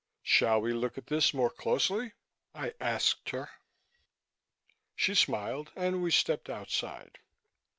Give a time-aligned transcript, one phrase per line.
[0.23, 2.13] "Shall we look at this more closely?"
[2.55, 3.51] I asked her.
[4.95, 7.19] She smiled and we stepped outside.